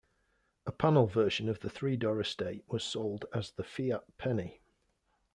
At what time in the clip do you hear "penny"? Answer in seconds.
4.17-4.59